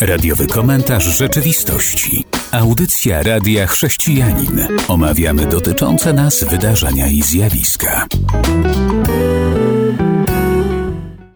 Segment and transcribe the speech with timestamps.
[0.00, 2.24] Radiowy komentarz rzeczywistości.
[2.52, 4.60] Audycja Radia Chrześcijanin.
[4.88, 8.06] Omawiamy dotyczące nas wydarzenia i zjawiska.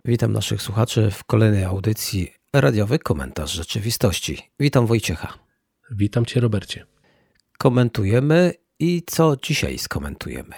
[0.05, 4.39] Witam naszych słuchaczy w kolejnej audycji Radiowy komentarz rzeczywistości.
[4.61, 5.39] Witam Wojciecha.
[5.91, 6.87] Witam Cię, Robercie.
[7.59, 10.55] Komentujemy i co dzisiaj skomentujemy?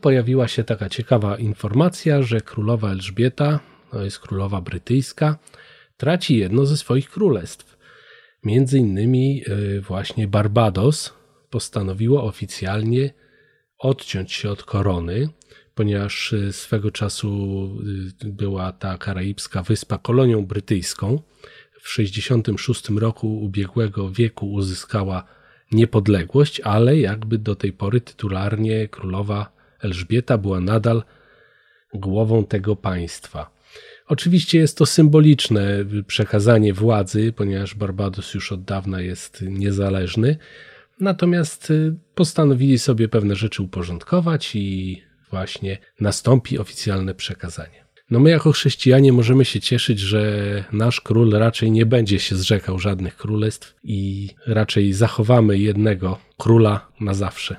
[0.00, 3.60] Pojawiła się taka ciekawa informacja, że królowa Elżbieta,
[3.90, 5.36] to jest królowa brytyjska,
[5.96, 7.76] traci jedno ze swoich królestw.
[8.44, 11.14] Między innymi y, właśnie Barbados
[11.50, 13.14] postanowiło oficjalnie
[13.78, 15.28] odciąć się od korony,
[15.74, 17.28] ponieważ y, swego czasu
[18.24, 21.22] y, była ta karaibska wyspa kolonią brytyjską.
[21.72, 25.24] W 1966 roku ubiegłego wieku uzyskała
[25.72, 31.02] niepodległość, ale jakby do tej pory tytularnie królowa Elżbieta była nadal
[31.94, 33.53] głową tego państwa.
[34.08, 40.36] Oczywiście jest to symboliczne przekazanie władzy, ponieważ Barbados już od dawna jest niezależny.
[41.00, 47.84] Natomiast y, postanowili sobie pewne rzeczy uporządkować i właśnie nastąpi oficjalne przekazanie.
[48.10, 52.78] No my jako chrześcijanie możemy się cieszyć, że nasz król raczej nie będzie się zrzekał
[52.78, 57.56] żadnych królestw i raczej zachowamy jednego króla na zawsze.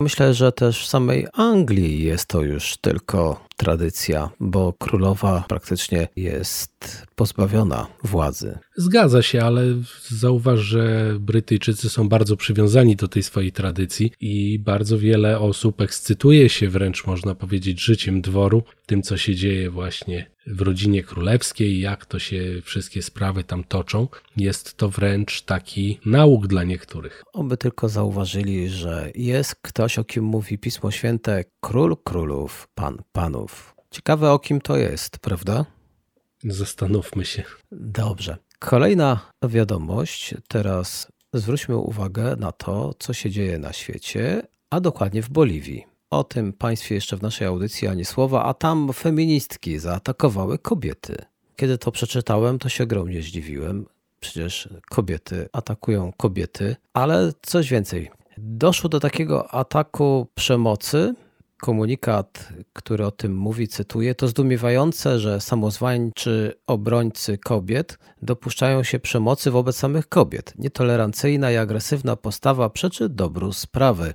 [0.00, 7.06] Myślę, że też w samej Anglii jest to już tylko tradycja, bo królowa praktycznie jest
[7.14, 8.58] pozbawiona władzy.
[8.76, 9.62] Zgadza się, ale
[10.08, 16.48] zauważ, że Brytyjczycy są bardzo przywiązani do tej swojej tradycji i bardzo wiele osób ekscytuje
[16.48, 22.06] się wręcz, można powiedzieć, życiem dworu, tym co się dzieje właśnie w rodzinie królewskiej, jak
[22.06, 24.08] to się wszystkie sprawy tam toczą.
[24.36, 27.24] Jest to wręcz taki nauk dla niektórych.
[27.32, 33.51] Oby tylko zauważyli, że jest ktoś, o kim mówi Pismo Święte, król królów, pan panów.
[33.90, 35.64] Ciekawe o kim to jest, prawda?
[36.44, 37.42] Zastanówmy się.
[37.72, 38.36] Dobrze.
[38.58, 40.34] Kolejna wiadomość.
[40.48, 45.86] Teraz zwróćmy uwagę na to, co się dzieje na świecie, a dokładnie w Boliwii.
[46.10, 51.16] O tym państwie jeszcze w naszej audycji ani słowa, a tam feministki zaatakowały kobiety.
[51.56, 53.86] Kiedy to przeczytałem, to się ogromnie zdziwiłem.
[54.20, 58.10] Przecież kobiety atakują kobiety, ale coś więcej.
[58.38, 61.14] Doszło do takiego ataku przemocy.
[61.62, 69.50] Komunikat, który o tym mówi, cytuję: To zdumiewające, że samozwańczy obrońcy kobiet dopuszczają się przemocy
[69.50, 70.54] wobec samych kobiet.
[70.58, 74.14] Nietolerancyjna i agresywna postawa przeczy dobru sprawy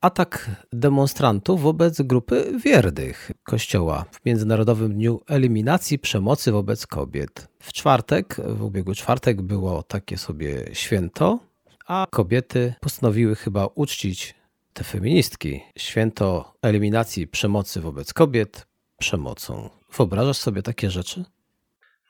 [0.00, 7.48] atak demonstrantów wobec grupy wiernych Kościoła w Międzynarodowym Dniu Eliminacji Przemocy wobec Kobiet.
[7.58, 11.38] W czwartek, w ubiegły czwartek było takie sobie święto,
[11.86, 14.39] a kobiety postanowiły chyba uczcić
[14.72, 15.60] te feministki.
[15.78, 18.66] Święto eliminacji przemocy wobec kobiet
[18.98, 19.70] przemocą.
[19.96, 21.24] Wyobrażasz sobie takie rzeczy?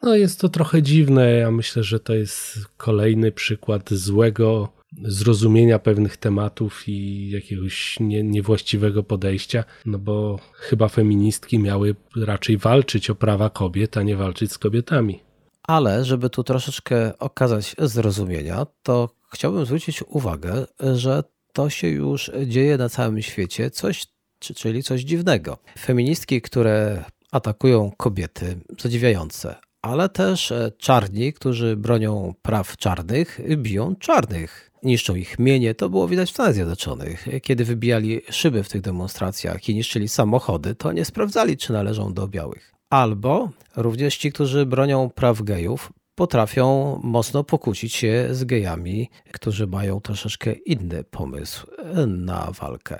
[0.03, 1.33] No jest to trochę dziwne.
[1.33, 4.69] Ja myślę, że to jest kolejny przykład złego
[5.03, 13.11] zrozumienia pewnych tematów i jakiegoś nie, niewłaściwego podejścia, no bo chyba feministki miały raczej walczyć
[13.11, 15.21] o prawa kobiet, a nie walczyć z kobietami.
[15.63, 21.23] Ale żeby tu troszeczkę okazać zrozumienia, to chciałbym zwrócić uwagę, że
[21.53, 24.07] to się już dzieje na całym świecie, coś,
[24.39, 25.59] czyli coś dziwnego.
[25.79, 35.15] Feministki, które atakują kobiety, zadziwiające, ale też czarni, którzy bronią praw czarnych, biją czarnych niszczą
[35.15, 35.75] ich mienie.
[35.75, 37.27] To było widać w Stanach Zjednoczonych.
[37.43, 42.29] Kiedy wybijali szyby w tych demonstracjach i niszczyli samochody, to nie sprawdzali, czy należą do
[42.29, 42.73] białych.
[42.91, 50.01] Albo również ci, którzy bronią praw gejów, potrafią mocno pokłócić się z gejami, którzy mają
[50.01, 51.67] troszeczkę inny pomysł
[52.07, 52.99] na walkę.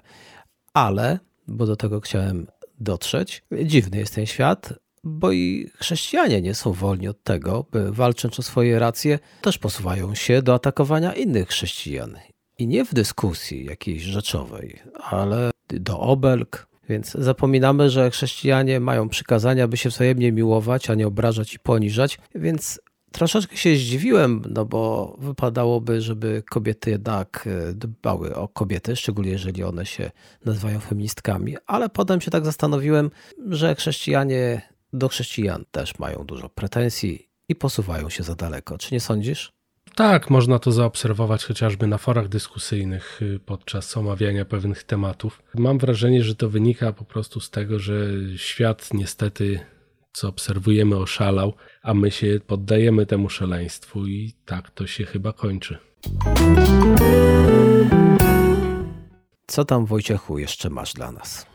[0.75, 2.47] Ale, bo do tego chciałem
[2.79, 4.73] dotrzeć, dziwny jest ten świat,
[5.05, 10.15] bo i chrześcijanie nie są wolni od tego, by walcząc o swoje racje, też posuwają
[10.15, 12.17] się do atakowania innych chrześcijan.
[12.59, 16.67] I nie w dyskusji jakiejś rzeczowej, ale do obelg.
[16.89, 22.19] Więc zapominamy, że chrześcijanie mają przykazania, by się wzajemnie miłować, a nie obrażać i poniżać.
[22.35, 22.81] Więc
[23.13, 29.65] troszeczkę się zdziwiłem, no bo wypadałoby, żeby kobiety jednak e, dbały o kobiety, szczególnie jeżeli
[29.65, 30.11] one się
[30.45, 31.57] nazywają feministkami.
[31.67, 33.11] Ale potem się tak zastanowiłem,
[33.49, 34.63] że chrześcijanie
[34.93, 38.79] do chrześcijan też mają dużo pretensji i posuwają się za daleko.
[38.79, 39.53] Czy nie sądzisz?
[39.95, 45.43] Tak, można to zaobserwować chociażby na forach dyskusyjnych y, podczas omawiania pewnych tematów.
[45.55, 47.95] Mam wrażenie, że to wynika po prostu z tego, że
[48.37, 49.61] świat niestety,
[50.13, 55.79] co obserwujemy, oszalał, a my się poddajemy temu szaleństwu i tak to się chyba kończy.
[59.47, 61.47] Co tam, Wojciechu, jeszcze masz dla nas?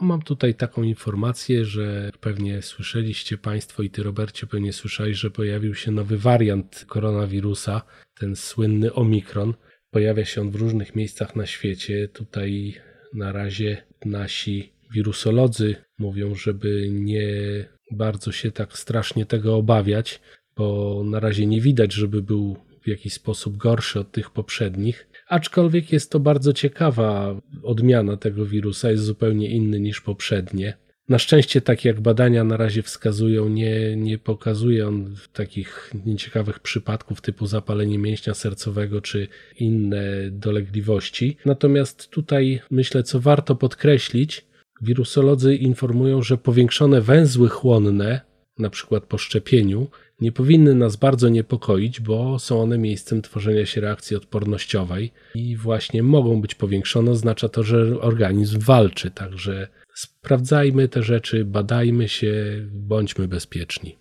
[0.00, 5.74] Mam tutaj taką informację, że pewnie słyszeliście Państwo i Ty, Robercie, pewnie słyszałeś, że pojawił
[5.74, 7.82] się nowy wariant koronawirusa,
[8.14, 9.54] ten słynny Omikron.
[9.90, 12.08] Pojawia się on w różnych miejscach na świecie.
[12.08, 12.74] Tutaj
[13.14, 17.28] na razie nasi wirusolodzy mówią, żeby nie
[17.94, 20.20] bardzo się tak strasznie tego obawiać,
[20.56, 25.06] bo na razie nie widać, żeby był w jakiś sposób gorszy od tych poprzednich.
[25.28, 30.76] Aczkolwiek jest to bardzo ciekawa odmiana tego wirusa, jest zupełnie inny niż poprzednie.
[31.08, 37.20] Na szczęście, tak jak badania na razie wskazują, nie, nie pokazuje on takich nieciekawych przypadków
[37.20, 41.36] typu zapalenie mięśnia sercowego czy inne dolegliwości.
[41.44, 44.46] Natomiast tutaj myślę, co warto podkreślić,
[44.82, 48.20] wirusolodzy informują, że powiększone węzły chłonne,
[48.58, 49.86] na przykład po szczepieniu,
[50.20, 56.02] nie powinny nas bardzo niepokoić, bo są one miejscem tworzenia się reakcji odpornościowej i właśnie
[56.02, 57.10] mogą być powiększone.
[57.10, 62.32] Oznacza to, że organizm walczy, także sprawdzajmy te rzeczy, badajmy się,
[62.72, 63.98] bądźmy bezpieczni.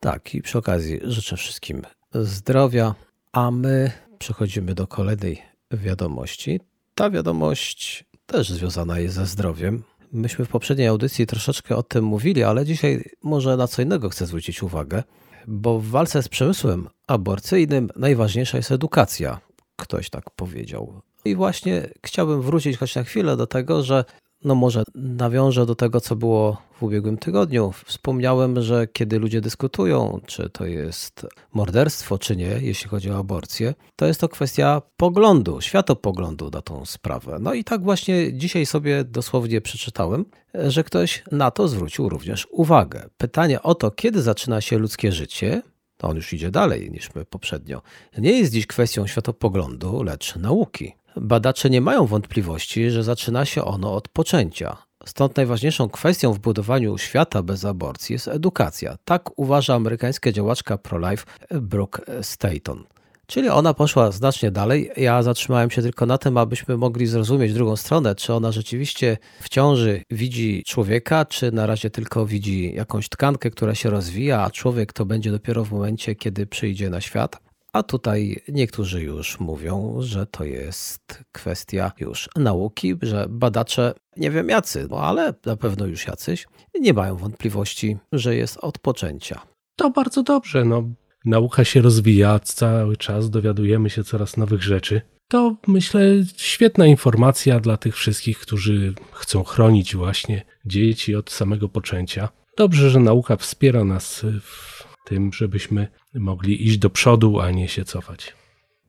[0.00, 1.82] Tak, i przy okazji życzę wszystkim
[2.14, 2.94] zdrowia,
[3.32, 6.60] a my przechodzimy do kolejnej wiadomości.
[6.94, 9.82] Ta wiadomość też związana jest ze zdrowiem.
[10.12, 14.26] Myśmy w poprzedniej audycji troszeczkę o tym mówili, ale dzisiaj może na co innego chcę
[14.26, 15.02] zwrócić uwagę
[15.46, 19.40] bo w walce z przemysłem aborcyjnym najważniejsza jest edukacja.
[19.76, 21.00] Ktoś tak powiedział.
[21.24, 24.04] I właśnie chciałbym wrócić choć na chwilę do tego, że
[24.44, 27.72] no może nawiążę do tego, co było w ubiegłym tygodniu.
[27.84, 33.74] Wspomniałem, że kiedy ludzie dyskutują, czy to jest morderstwo, czy nie, jeśli chodzi o aborcję,
[33.96, 37.38] to jest to kwestia poglądu, światopoglądu na tą sprawę.
[37.40, 43.08] No i tak właśnie dzisiaj sobie dosłownie przeczytałem, że ktoś na to zwrócił również uwagę.
[43.18, 45.62] Pytanie o to, kiedy zaczyna się ludzkie życie,
[45.96, 47.82] to on już idzie dalej niż my poprzednio,
[48.18, 50.94] nie jest dziś kwestią światopoglądu, lecz nauki.
[51.22, 54.76] Badacze nie mają wątpliwości, że zaczyna się ono od poczęcia.
[55.06, 58.96] Stąd najważniejszą kwestią w budowaniu świata bez aborcji jest edukacja.
[59.04, 62.84] Tak uważa amerykańska działaczka pro-life Brooke Staton.
[63.26, 64.90] Czyli ona poszła znacznie dalej.
[64.96, 69.48] Ja zatrzymałem się tylko na tym, abyśmy mogli zrozumieć drugą stronę, czy ona rzeczywiście w
[69.48, 74.92] ciąży widzi człowieka, czy na razie tylko widzi jakąś tkankę, która się rozwija, a człowiek
[74.92, 77.49] to będzie dopiero w momencie, kiedy przyjdzie na świat.
[77.72, 84.48] A tutaj niektórzy już mówią, że to jest kwestia już nauki, że badacze, nie wiem
[84.48, 86.46] jacy, no ale na pewno już jacyś,
[86.80, 89.40] nie mają wątpliwości, że jest od poczęcia.
[89.76, 90.64] To bardzo dobrze.
[90.64, 90.82] No,
[91.24, 95.00] nauka się rozwija cały czas, dowiadujemy się coraz nowych rzeczy.
[95.28, 96.02] To myślę
[96.36, 102.28] świetna informacja dla tych wszystkich, którzy chcą chronić właśnie dzieci od samego poczęcia.
[102.56, 104.69] Dobrze, że nauka wspiera nas w
[105.04, 108.34] tym, żebyśmy mogli iść do przodu, a nie się cofać.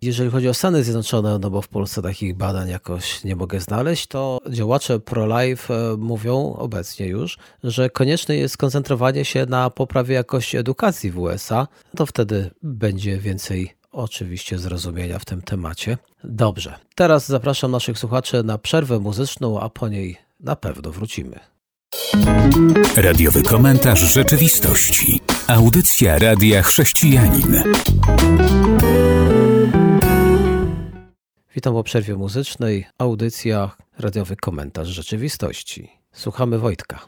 [0.02, 4.08] Jeżeli chodzi o Stany Zjednoczone, no bo w Polsce takich badań jakoś nie mogę znaleźć,
[4.08, 10.58] to działacze pro-life e, mówią obecnie już, że konieczne jest skoncentrowanie się na poprawie jakości
[10.58, 11.68] edukacji w USA.
[11.96, 15.98] To wtedy będzie więcej oczywiście zrozumienia w tym temacie.
[16.24, 21.40] Dobrze, teraz zapraszam naszych słuchaczy na przerwę muzyczną, a po niej na pewno wrócimy.
[22.98, 25.20] Radiowy komentarz rzeczywistości.
[25.48, 27.64] Audycja Radia Chrześcijanin.
[31.56, 32.86] Witam po przerwie muzycznej.
[32.98, 35.90] Audycja Radiowy komentarz rzeczywistości.
[36.12, 37.00] Słuchamy Wojtka.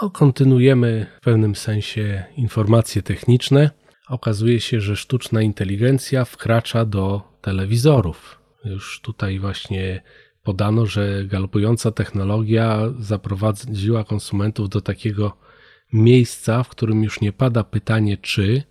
[0.00, 3.70] O, kontynuujemy w pewnym sensie informacje techniczne.
[4.08, 8.38] Okazuje się, że sztuczna inteligencja wkracza do telewizorów.
[8.64, 10.02] Już tutaj właśnie
[10.42, 15.36] podano, że galopująca technologia zaprowadziła konsumentów do takiego
[15.92, 18.62] miejsca, w którym już nie pada pytanie czy,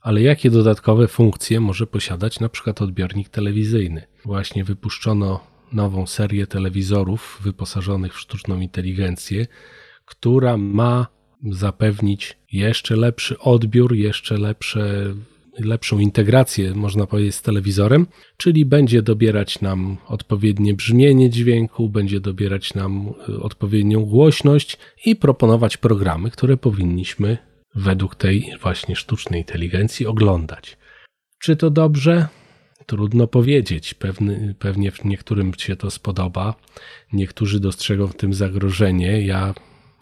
[0.00, 4.06] ale jakie dodatkowe funkcje może posiadać na przykład odbiornik telewizyjny.
[4.24, 5.40] Właśnie wypuszczono
[5.72, 9.46] nową serię telewizorów wyposażonych w sztuczną inteligencję,
[10.04, 11.06] która ma
[11.50, 15.14] zapewnić jeszcze lepszy odbiór, jeszcze lepsze
[15.58, 22.74] lepszą integrację, można powiedzieć, z telewizorem, czyli będzie dobierać nam odpowiednie brzmienie dźwięku, będzie dobierać
[22.74, 27.38] nam y, odpowiednią głośność i proponować programy, które powinniśmy
[27.74, 30.76] według tej właśnie sztucznej inteligencji oglądać.
[31.40, 32.28] Czy to dobrze?
[32.86, 33.94] Trudno powiedzieć.
[33.94, 36.54] Pewny, pewnie niektórym się to spodoba.
[37.12, 39.22] Niektórzy dostrzegą w tym zagrożenie.
[39.22, 39.54] Ja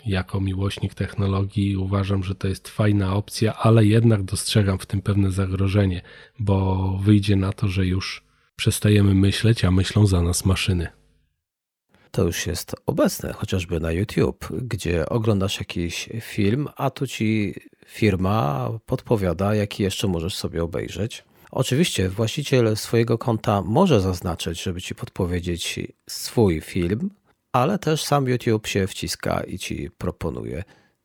[0.06, 5.30] jako miłośnik technologii uważam, że to jest fajna opcja, ale jednak dostrzegam w tym pewne
[5.30, 6.02] zagrożenie,
[6.38, 8.24] bo wyjdzie na to, że już
[8.56, 10.88] przestajemy myśleć, a myślą za nas maszyny.
[12.10, 17.54] To już jest obecne, chociażby na YouTube, gdzie oglądasz jakiś film, a tu ci
[17.86, 21.24] firma podpowiada, jaki jeszcze możesz sobie obejrzeć.
[21.50, 27.10] Oczywiście właściciel swojego konta może zaznaczyć, żeby ci podpowiedzieć swój film,
[27.56, 30.64] ale też sam YouTube się wciska i ci proponuje.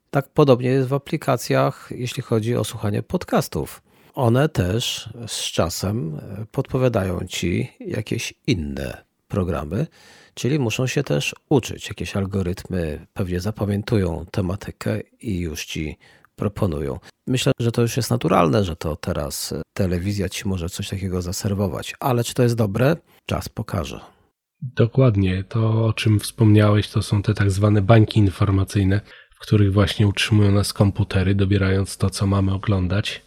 [0.10, 3.82] Tak podobnie jest w aplikacjach, jeśli chodzi o słuchanie podcastów.
[4.14, 9.88] One też z czasem e, podpowiadają ci jakieś inne programy,
[10.34, 11.88] czyli muszą się też uczyć.
[11.88, 15.98] Jakieś algorytmy pewnie zapamiętują tematykę i już ci
[16.36, 17.00] proponują.
[17.28, 21.96] Myślę, że to już jest naturalne, że to teraz telewizja ci może coś takiego zaserwować,
[22.00, 22.96] ale czy to jest dobre?
[23.26, 24.21] Czas pokaże.
[24.62, 25.44] Dokładnie.
[25.44, 29.02] To, o czym wspomniałeś, to są te tak zwane bańki informacyjne,
[29.36, 33.22] w których właśnie utrzymują nas komputery, dobierając to, co mamy oglądać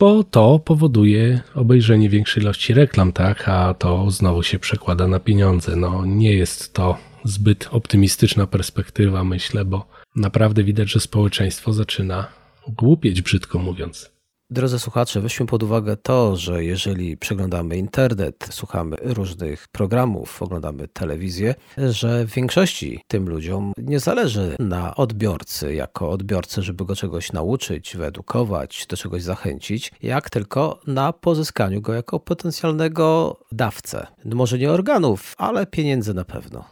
[0.00, 5.76] bo to powoduje obejrzenie większej ilości reklam, tak, a to znowu się przekłada na pieniądze.
[5.76, 12.26] No nie jest to zbyt optymistyczna perspektywa, myślę, bo naprawdę widać, że społeczeństwo zaczyna
[12.68, 14.10] głupieć, brzydko mówiąc.
[14.52, 21.54] Drodzy słuchacze, weźmy pod uwagę to, że jeżeli przeglądamy internet, słuchamy różnych programów, oglądamy telewizję,
[21.78, 27.96] że w większości tym ludziom nie zależy na odbiorcy jako odbiorcy, żeby go czegoś nauczyć,
[27.96, 34.06] wyedukować, do czegoś zachęcić, jak tylko na pozyskaniu go jako potencjalnego dawcę.
[34.24, 36.64] Może nie organów, ale pieniędzy na pewno.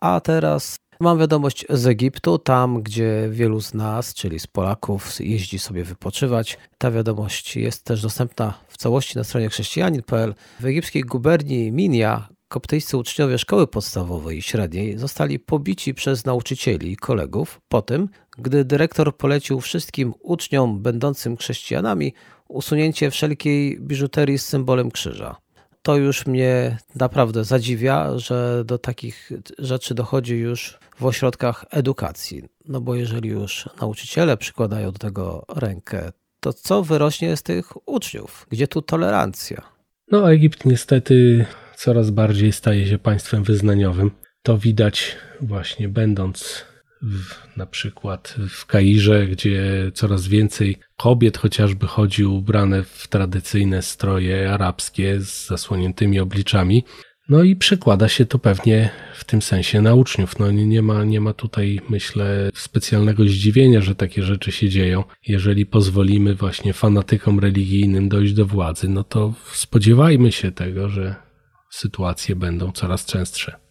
[0.00, 5.58] A teraz Mam wiadomość z Egiptu, tam gdzie wielu z nas, czyli z Polaków, jeździ
[5.58, 6.58] sobie wypoczywać.
[6.78, 10.34] Ta wiadomość jest też dostępna w całości na stronie chrześcijanin.pl.
[10.60, 16.96] W egipskiej guberni Minia koptyjscy uczniowie szkoły podstawowej i średniej zostali pobici przez nauczycieli i
[16.96, 22.14] kolegów po tym, gdy dyrektor polecił wszystkim uczniom będącym chrześcijanami
[22.48, 25.41] usunięcie wszelkiej biżuterii z symbolem krzyża
[25.82, 32.42] to już mnie naprawdę zadziwia, że do takich rzeczy dochodzi już w ośrodkach edukacji.
[32.68, 38.46] No bo jeżeli już nauczyciele przykładają do tego rękę, to co wyrośnie z tych uczniów?
[38.50, 39.62] Gdzie tu tolerancja?
[40.10, 41.46] No, Egipt niestety
[41.76, 44.10] coraz bardziej staje się państwem wyznaniowym.
[44.42, 46.64] To widać właśnie będąc
[47.56, 55.20] na przykład w Kairze, gdzie coraz więcej kobiet chociażby chodzi ubrane w tradycyjne stroje arabskie
[55.20, 56.84] z zasłoniętymi obliczami.
[57.28, 60.38] No i przekłada się to pewnie w tym sensie na uczniów.
[60.38, 65.04] No nie ma, nie ma tutaj, myślę, specjalnego zdziwienia, że takie rzeczy się dzieją.
[65.28, 71.14] Jeżeli pozwolimy właśnie fanatykom religijnym dojść do władzy, no to spodziewajmy się tego, że
[71.70, 73.61] sytuacje będą coraz częstsze.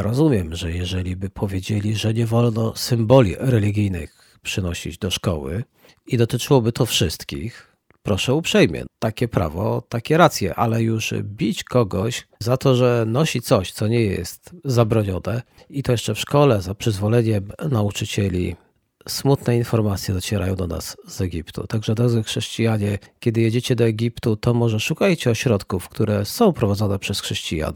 [0.00, 5.64] Rozumiem, że jeżeli by powiedzieli, że nie wolno symboli religijnych przynosić do szkoły
[6.06, 12.56] i dotyczyłoby to wszystkich, proszę uprzejmie, takie prawo, takie racje, ale już bić kogoś za
[12.56, 17.52] to, że nosi coś, co nie jest zabronione i to jeszcze w szkole za przyzwoleniem
[17.70, 18.56] nauczycieli.
[19.08, 21.66] Smutne informacje docierają do nas z Egiptu.
[21.66, 27.20] Także, drodzy chrześcijanie, kiedy jedziecie do Egiptu, to może szukajcie ośrodków, które są prowadzone przez
[27.20, 27.72] chrześcijan.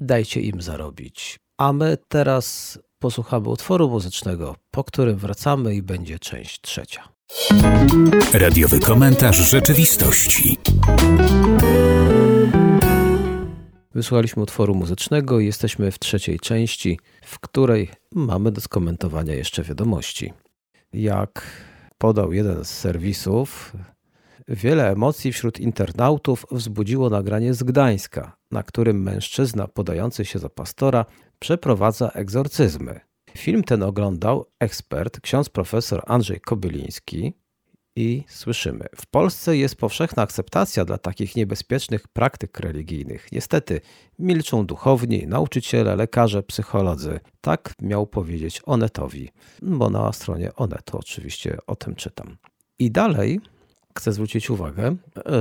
[0.00, 1.43] Dajcie im zarobić.
[1.58, 7.08] A my teraz posłuchamy utworu muzycznego, po którym wracamy i będzie część trzecia.
[8.32, 10.56] Radiowy komentarz rzeczywistości.
[13.94, 20.32] Wysłuchaliśmy utworu muzycznego i jesteśmy w trzeciej części, w której mamy do skomentowania jeszcze wiadomości.
[20.92, 21.46] Jak
[21.98, 23.72] podał jeden z serwisów,
[24.48, 31.04] wiele emocji wśród internautów wzbudziło nagranie z Gdańska, na którym mężczyzna podający się za pastora
[31.38, 33.00] przeprowadza egzorcyzmy.
[33.38, 37.34] Film ten oglądał ekspert, ksiądz profesor Andrzej Kobyliński
[37.96, 43.32] i słyszymy, w Polsce jest powszechna akceptacja dla takich niebezpiecznych praktyk religijnych.
[43.32, 43.80] Niestety
[44.18, 47.20] milczą duchowni, nauczyciele, lekarze, psycholodzy.
[47.40, 49.28] Tak miał powiedzieć Onetowi,
[49.62, 52.36] bo na stronie Onetu oczywiście o tym czytam.
[52.78, 53.40] I dalej
[53.98, 54.96] chcę zwrócić uwagę,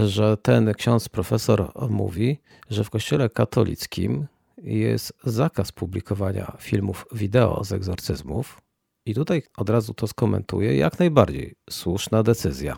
[0.08, 2.38] że ten ksiądz profesor mówi,
[2.70, 4.28] że w kościele katolickim
[4.64, 8.62] jest zakaz publikowania filmów wideo z egzorcyzmów.
[9.06, 10.78] I tutaj od razu to skomentuję.
[10.78, 12.78] Jak najbardziej słuszna decyzja.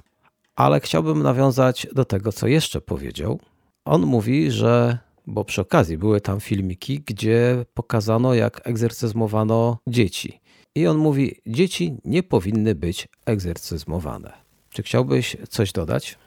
[0.56, 3.40] Ale chciałbym nawiązać do tego, co jeszcze powiedział.
[3.86, 10.40] On mówi, że, bo przy okazji były tam filmiki, gdzie pokazano, jak egzorcyzmowano dzieci.
[10.76, 14.45] I on mówi, dzieci nie powinny być egzorcyzmowane.
[14.76, 16.18] Czy chciałbyś coś dodać?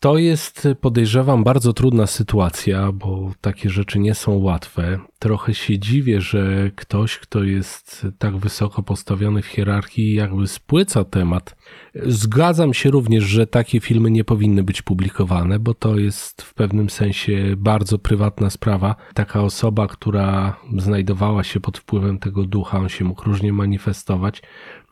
[0.00, 4.98] To jest, podejrzewam, bardzo trudna sytuacja, bo takie rzeczy nie są łatwe.
[5.18, 11.56] Trochę się dziwię, że ktoś, kto jest tak wysoko postawiony w hierarchii, jakby spłyca temat.
[12.02, 16.90] Zgadzam się również, że takie filmy nie powinny być publikowane, bo to jest w pewnym
[16.90, 18.96] sensie bardzo prywatna sprawa.
[19.14, 24.42] Taka osoba, która znajdowała się pod wpływem tego ducha, on się mógł różnie manifestować.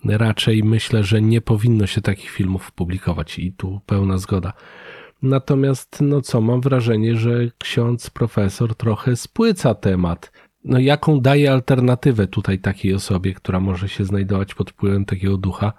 [0.05, 4.53] Raczej myślę, że nie powinno się takich filmów publikować i tu pełna zgoda.
[5.23, 10.33] Natomiast, no co, mam wrażenie, że ksiądz profesor trochę spłyca temat.
[10.65, 15.73] no jaką daje alternatywę tutaj takiej osobie, która może się znajdować pod wpływem takiego ducha?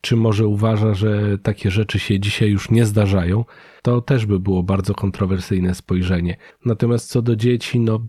[0.00, 3.44] Czy może uważa, że takie rzeczy się dzisiaj już nie zdarzają?
[3.82, 6.36] To też by było bardzo kontrowersyjne spojrzenie.
[6.64, 8.06] Natomiast co do dzieci, no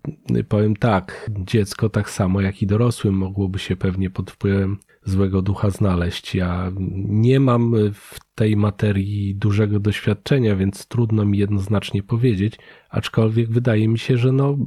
[0.49, 5.69] powiem tak, dziecko tak samo jak i dorosłym mogłoby się pewnie pod wpływem złego ducha
[5.69, 6.35] znaleźć.
[6.35, 6.71] Ja
[7.07, 12.57] nie mam w tej materii dużego doświadczenia, więc trudno mi jednoznacznie powiedzieć,
[12.89, 14.57] aczkolwiek wydaje mi się, że no,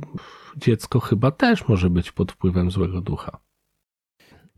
[0.57, 3.39] dziecko chyba też może być pod wpływem złego ducha.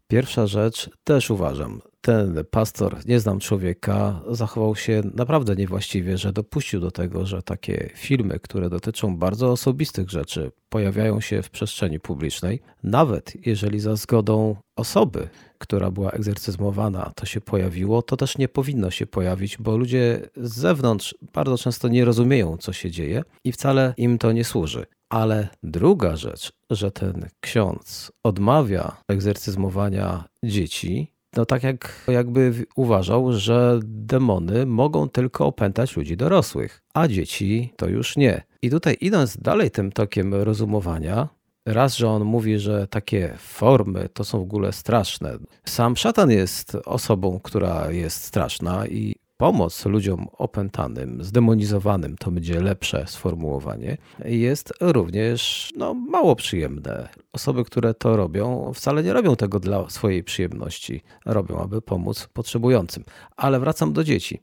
[0.09, 6.81] Pierwsza rzecz, też uważam, ten pastor, nie znam człowieka, zachował się naprawdę niewłaściwie, że dopuścił
[6.81, 12.61] do tego, że takie filmy, które dotyczą bardzo osobistych rzeczy, pojawiają się w przestrzeni publicznej,
[12.83, 15.29] nawet jeżeli za zgodą osoby,
[15.59, 20.55] która była egzercyzmowana, to się pojawiło, to też nie powinno się pojawić, bo ludzie z
[20.55, 24.87] zewnątrz bardzo często nie rozumieją, co się dzieje i wcale im to nie służy.
[25.09, 33.81] Ale druga rzecz, że ten ksiądz odmawia egzercyzmowania dzieci, no tak jak jakby uważał, że
[33.85, 38.43] demony mogą tylko opętać ludzi dorosłych, a dzieci to już nie.
[38.63, 41.29] I tutaj idąc dalej tym tokiem rozumowania,
[41.67, 45.39] raz, że on mówi, że takie formy to są w ogóle straszne.
[45.65, 53.05] Sam szatan jest osobą, która jest straszna i pomoc ludziom opętanym, zdemonizowanym, to będzie lepsze
[53.07, 57.09] sformułowanie, jest również no, mało przyjemne.
[57.33, 61.03] Osoby, które to robią, wcale nie robią tego dla swojej przyjemności.
[61.27, 63.05] Robią, aby pomóc potrzebującym.
[63.37, 64.41] Ale wracam do dzieci.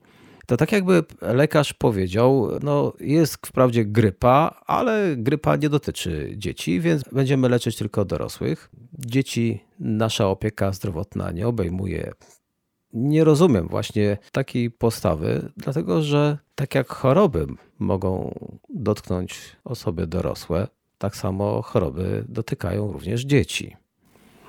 [0.50, 7.04] To tak jakby lekarz powiedział, no jest wprawdzie grypa, ale grypa nie dotyczy dzieci, więc
[7.12, 8.70] będziemy leczyć tylko dorosłych.
[8.94, 12.12] Dzieci nasza opieka zdrowotna nie obejmuje
[12.94, 17.48] nie rozumiem właśnie takiej postawy, dlatego że tak jak choroby
[17.80, 20.68] mogą dotknąć osoby dorosłe,
[20.98, 23.76] tak samo choroby dotykają również dzieci.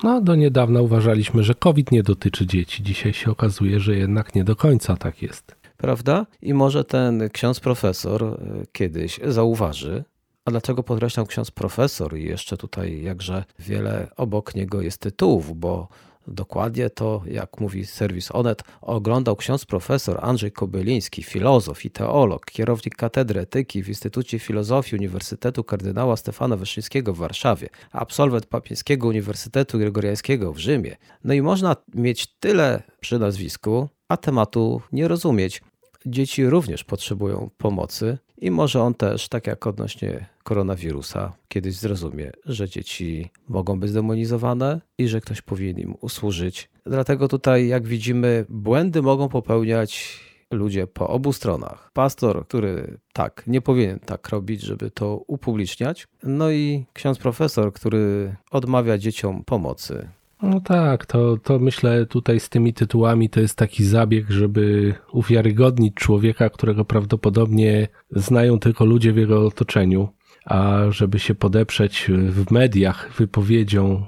[0.02, 2.82] No, do niedawna uważaliśmy, że COVID nie dotyczy dzieci.
[2.82, 5.56] Dzisiaj się okazuje, że jednak nie do końca tak jest.
[5.76, 6.26] Prawda?
[6.42, 8.36] I może ten ksiądz profesor e,
[8.72, 10.04] kiedyś zauważy,
[10.44, 15.88] a dlaczego podkreślam ksiądz profesor i jeszcze tutaj jakże wiele obok niego jest tytułów, bo
[16.30, 22.96] Dokładnie to, jak mówi serwis Onet, oglądał ksiądz profesor Andrzej Kobyliński, filozof i teolog, kierownik
[22.96, 30.52] katedry etyki w Instytucie Filozofii Uniwersytetu kardynała Stefana Wyszyńskiego w Warszawie, absolwent Papieskiego Uniwersytetu Gregoriańskiego
[30.52, 30.96] w Rzymie.
[31.24, 35.62] No i można mieć tyle przy nazwisku, a tematu nie rozumieć.
[36.06, 42.68] Dzieci również potrzebują pomocy i może on też, tak jak odnośnie koronawirusa, kiedyś zrozumie, że
[42.68, 46.70] dzieci mogą być zdemonizowane i że ktoś powinien im usłużyć.
[46.86, 51.90] Dlatego tutaj, jak widzimy, błędy mogą popełniać ludzie po obu stronach.
[51.92, 56.08] Pastor, który tak, nie powinien tak robić, żeby to upubliczniać.
[56.22, 60.08] No i ksiądz profesor, który odmawia dzieciom pomocy.
[60.42, 65.94] No tak, to, to myślę tutaj z tymi tytułami to jest taki zabieg, żeby uwiarygodnić
[65.94, 70.08] człowieka, którego prawdopodobnie znają tylko ludzie w jego otoczeniu,
[70.44, 74.06] a żeby się podeprzeć w mediach wypowiedzią,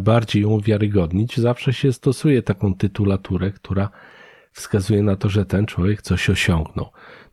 [0.00, 3.88] bardziej ją uwiarygodnić, zawsze się stosuje taką tytulaturę, która
[4.52, 6.86] wskazuje na to, że ten człowiek coś osiągnął.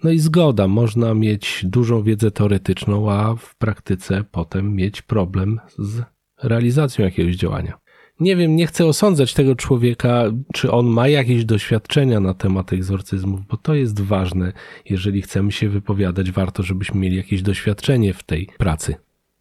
[0.03, 6.01] No i zgoda, można mieć dużą wiedzę teoretyczną, a w praktyce potem mieć problem z
[6.43, 7.84] realizacją jakiegoś działania
[8.19, 10.23] nie wiem, nie chcę osądzać tego człowieka,
[10.53, 14.53] czy on ma jakieś doświadczenia na temat egzorcyzmów, bo to jest ważne.
[14.89, 18.95] Jeżeli chcemy się wypowiadać, warto, żebyśmy mieli jakieś doświadczenie w tej pracy.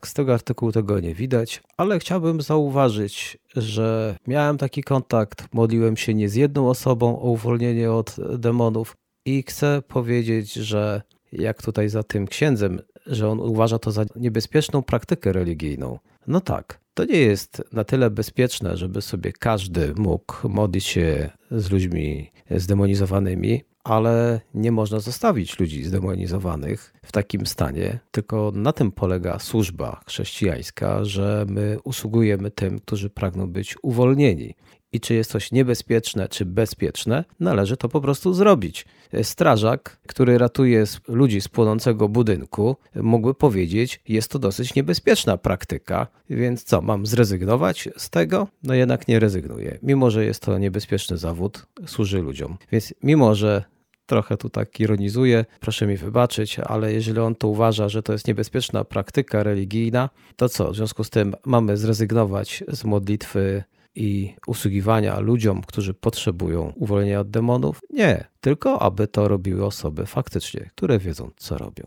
[0.05, 6.15] Z tego artykułu tego nie widać, ale chciałbym zauważyć, że miałem taki kontakt, modliłem się
[6.15, 12.03] nie z jedną osobą o uwolnienie od demonów i chcę powiedzieć, że jak tutaj za
[12.03, 15.99] tym księdzem, że on uważa to za niebezpieczną praktykę religijną.
[16.27, 21.71] No tak, to nie jest na tyle bezpieczne, żeby sobie każdy mógł modlić się z
[21.71, 29.39] ludźmi zdemonizowanymi, ale nie można zostawić ludzi zdemonizowanych w takim stanie, tylko na tym polega
[29.39, 34.55] służba chrześcijańska, że my usługujemy tym, którzy pragną być uwolnieni
[34.95, 38.87] i czy jest coś niebezpieczne czy bezpieczne, należy to po prostu zrobić.
[39.23, 46.65] Strażak, który ratuje ludzi z płonącego budynku, mógłby powiedzieć, jest to dosyć niebezpieczna praktyka, więc
[46.65, 48.49] co, mam zrezygnować z tego?
[48.63, 49.79] No jednak nie rezygnuję.
[49.83, 52.57] Mimo, że jest to niebezpieczny zawód, służy ludziom.
[52.73, 53.65] Więc mimo, że
[54.07, 58.29] trochę tu tak ironizuję, proszę mi wybaczyć, ale jeżeli on to uważa, że to jest
[58.29, 60.73] niebezpieczna praktyka religijna, to co?
[60.73, 67.31] W związku z tym mamy zrezygnować z modlitwy i usługiwania ludziom, którzy potrzebują uwolnienia od
[67.31, 67.81] demonów?
[67.91, 71.87] Nie, tylko aby to robiły osoby faktycznie, które wiedzą, co robią.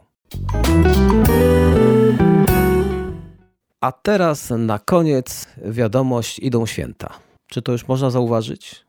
[3.82, 7.20] A teraz na koniec wiadomość idą święta.
[7.48, 8.86] Czy to już można zauważyć?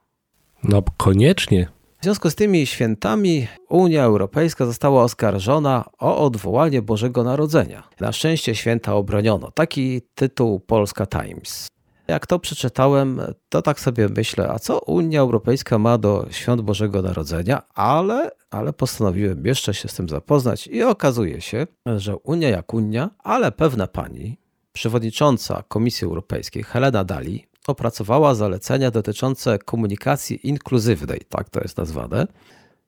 [0.65, 1.69] No koniecznie.
[2.01, 7.89] W związku z tymi świętami Unia Europejska została oskarżona o odwołanie Bożego Narodzenia.
[8.01, 9.51] Na szczęście święta obroniono.
[9.51, 11.69] Taki tytuł Polska Times.
[12.09, 17.03] Jak to przeczytałem, to tak sobie myślę, a co Unia Europejska ma do świąt Bożego
[17.03, 22.75] Narodzenia, ale, ale postanowiłem jeszcze się z tym zapoznać i okazuje się, że Unia jak
[22.75, 24.39] Unia, ale pewna pani,
[24.73, 32.27] przewodnicząca Komisji Europejskiej Helena Dali, opracowała zalecenia dotyczące komunikacji inkluzywnej, tak to jest nazwane,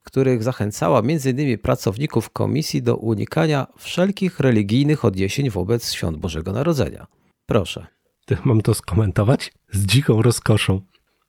[0.02, 1.58] których zachęcała m.in.
[1.58, 7.06] pracowników komisji do unikania wszelkich religijnych odniesień wobec świąt Bożego Narodzenia.
[7.46, 7.99] Proszę.
[8.44, 10.80] Mam to skomentować z dziką rozkoszą.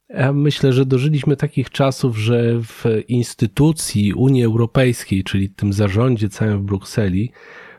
[0.09, 6.59] Ja myślę, że dożyliśmy takich czasów, że w instytucji Unii Europejskiej, czyli tym zarządzie całym
[6.59, 7.31] w Brukseli,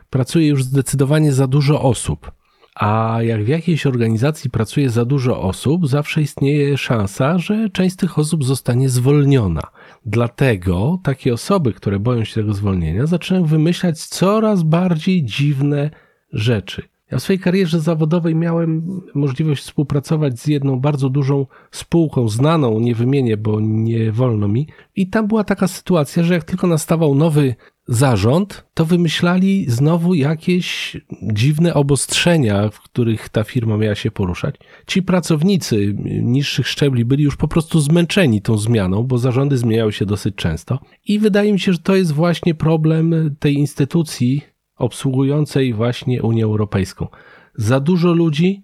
[0.09, 2.31] pracuje już zdecydowanie za dużo osób.
[2.75, 7.97] A jak w jakiejś organizacji pracuje za dużo osób, zawsze istnieje szansa, że część z
[7.97, 9.61] tych osób zostanie zwolniona.
[10.05, 15.89] Dlatego takie osoby, które boją się tego zwolnienia, zaczynają wymyślać coraz bardziej dziwne
[16.31, 16.92] rzeczy.
[17.13, 22.95] Ja w swojej karierze zawodowej miałem możliwość współpracować z jedną bardzo dużą spółką, znaną, nie
[22.95, 24.67] wymienię, bo nie wolno mi.
[24.95, 27.55] I tam była taka sytuacja, że jak tylko nastawał nowy
[27.87, 34.55] zarząd, to wymyślali znowu jakieś dziwne obostrzenia, w których ta firma miała się poruszać.
[34.87, 40.05] Ci pracownicy niższych szczebli byli już po prostu zmęczeni tą zmianą, bo zarządy zmieniały się
[40.05, 40.79] dosyć często.
[41.05, 47.07] I wydaje mi się, że to jest właśnie problem tej instytucji obsługującej właśnie Unię Europejską.
[47.55, 48.63] Za dużo ludzi,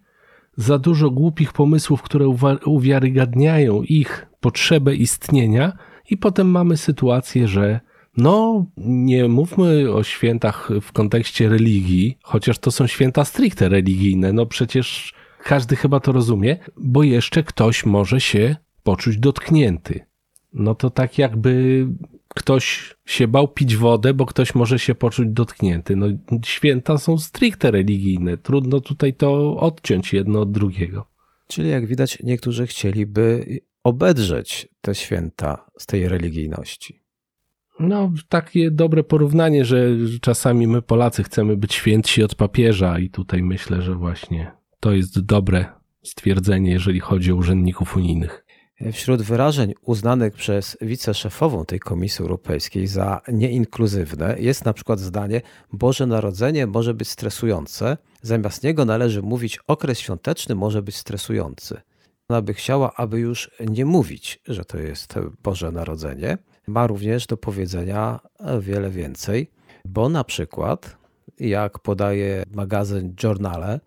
[0.58, 2.28] za dużo głupich pomysłów, które
[2.66, 5.74] uwiarygadniają ich potrzebę istnienia,
[6.10, 7.80] i potem mamy sytuację, że
[8.18, 14.34] no, nie mówmy o świętach w kontekście religii, chociaż to są święta stricte religijne.
[14.34, 20.06] No przecież każdy chyba to rozumie, bo jeszcze ktoś może się poczuć dotknięty.
[20.54, 21.88] No to tak jakby
[22.40, 25.96] ktoś się bał pić wodę, bo ktoś może się poczuć dotknięty.
[25.96, 26.08] No,
[26.46, 28.38] święta są stricte religijne.
[28.38, 31.06] Trudno tutaj to odciąć jedno od drugiego.
[31.48, 33.46] Czyli jak widać, niektórzy chcieliby
[33.84, 37.02] obedrzeć te święta z tej religijności.
[37.80, 39.88] No, takie dobre porównanie, że
[40.22, 45.20] czasami my Polacy chcemy być świętsi od papieża i tutaj myślę, że właśnie to jest
[45.20, 45.66] dobre
[46.04, 48.46] stwierdzenie, jeżeli chodzi o urzędników unijnych.
[48.94, 55.42] Wśród wyrażeń uznanych przez wiceszefową tej Komisji Europejskiej za nieinkluzywne jest na przykład zdanie
[55.74, 61.82] Boże Narodzenie może być stresujące, zamiast niego należy mówić okres świąteczny może być stresujący.
[62.30, 66.38] Ona by chciała, aby już nie mówić, że to jest Boże Narodzenie.
[66.68, 68.20] Ma również do powiedzenia
[68.60, 69.52] wiele więcej,
[69.86, 70.98] bo na przykład,
[71.40, 73.80] jak podaje magazyn Journale,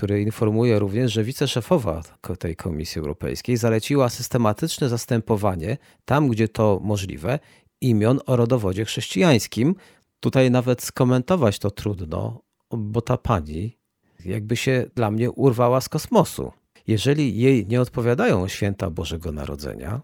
[0.00, 2.02] który informuje również, że wiceszefowa
[2.38, 7.38] tej Komisji Europejskiej zaleciła systematyczne zastępowanie, tam gdzie to możliwe,
[7.80, 9.74] imion o rodowodzie chrześcijańskim.
[10.20, 13.76] Tutaj nawet skomentować to trudno, bo ta pani
[14.24, 16.52] jakby się dla mnie urwała z kosmosu.
[16.86, 20.00] Jeżeli jej nie odpowiadają święta Bożego Narodzenia,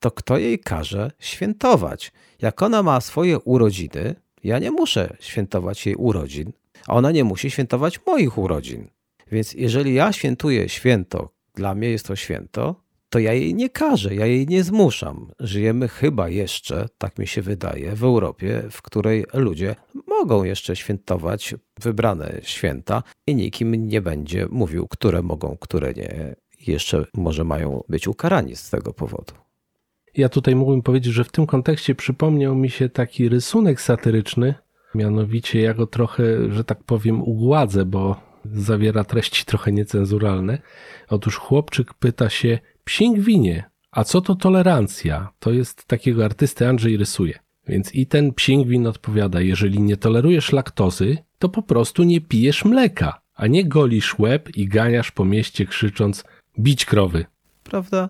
[0.00, 2.12] to kto jej każe świętować?
[2.42, 6.52] Jak ona ma swoje urodziny, ja nie muszę świętować jej urodzin,
[6.86, 8.88] a ona nie musi świętować moich urodzin.
[9.32, 14.14] Więc jeżeli ja świętuję święto, dla mnie jest to święto, to ja jej nie każę,
[14.14, 15.30] ja jej nie zmuszam.
[15.40, 21.54] Żyjemy chyba jeszcze, tak mi się wydaje, w Europie, w której ludzie mogą jeszcze świętować
[21.80, 26.36] wybrane święta i nikim nie będzie mówił, które mogą, które nie.
[26.66, 29.34] Jeszcze może mają być ukarani z tego powodu.
[30.16, 34.54] Ja tutaj mógłbym powiedzieć, że w tym kontekście przypomniał mi się taki rysunek satyryczny,
[34.94, 40.58] mianowicie ja go trochę, że tak powiem, ugładzę, bo zawiera treści trochę niecenzuralne.
[41.08, 45.28] Otóż chłopczyk pyta się, psingwinie, a co to tolerancja?
[45.38, 47.38] To jest takiego artysty Andrzej rysuje.
[47.68, 53.20] Więc i ten psingwin odpowiada, jeżeli nie tolerujesz laktozy, to po prostu nie pijesz mleka,
[53.34, 56.24] a nie golisz łeb i ganiasz po mieście krzycząc
[56.58, 57.24] bić krowy.
[57.62, 58.08] Prawda?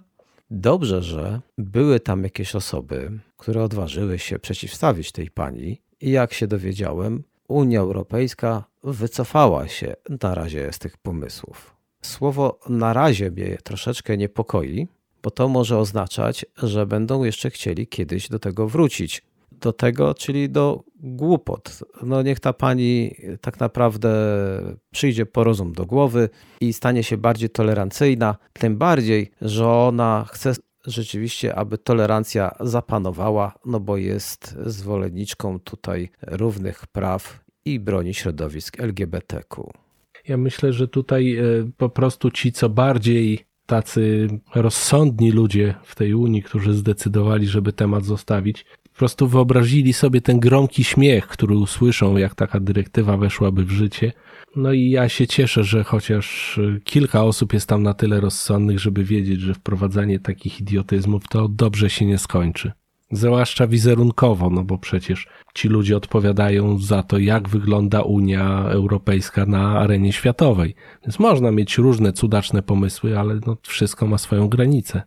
[0.50, 6.46] Dobrze, że były tam jakieś osoby, które odważyły się przeciwstawić tej pani i jak się
[6.46, 11.76] dowiedziałem, Unia Europejska wycofała się na razie z tych pomysłów.
[12.02, 14.88] Słowo na razie mnie troszeczkę niepokoi,
[15.22, 19.22] bo to może oznaczać, że będą jeszcze chcieli kiedyś do tego wrócić.
[19.52, 21.78] Do tego, czyli do głupot.
[22.02, 24.10] No niech ta pani tak naprawdę
[24.90, 26.28] przyjdzie po rozum do głowy
[26.60, 30.52] i stanie się bardziej tolerancyjna, tym bardziej, że ona chce
[30.86, 39.70] rzeczywiście, aby tolerancja zapanowała, no bo jest zwolenniczką tutaj równych praw i broni środowisk LGBTQ.
[40.28, 41.42] Ja myślę, że tutaj e,
[41.76, 48.04] po prostu ci, co bardziej tacy rozsądni ludzie w tej Unii, którzy zdecydowali, żeby temat
[48.04, 53.70] zostawić, po prostu wyobrazili sobie ten gromki śmiech, który usłyszą, jak taka dyrektywa weszłaby w
[53.70, 54.12] życie.
[54.56, 59.04] No i ja się cieszę, że chociaż kilka osób jest tam na tyle rozsądnych, żeby
[59.04, 62.72] wiedzieć, że wprowadzanie takich idiotyzmów to dobrze się nie skończy.
[63.12, 69.78] Zwłaszcza wizerunkowo, no bo przecież ci ludzie odpowiadają za to, jak wygląda Unia Europejska na
[69.78, 70.74] arenie światowej.
[71.02, 75.02] Więc można mieć różne cudaczne pomysły, ale no wszystko ma swoją granicę.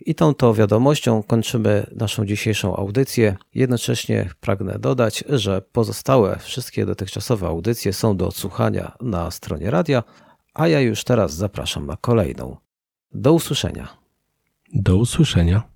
[0.00, 3.36] I tą to wiadomością kończymy naszą dzisiejszą audycję.
[3.54, 10.02] Jednocześnie pragnę dodać, że pozostałe wszystkie dotychczasowe audycje są do odsłuchania na stronie radia,
[10.54, 12.56] a ja już teraz zapraszam na kolejną.
[13.14, 13.88] Do usłyszenia.
[14.74, 15.75] Do usłyszenia.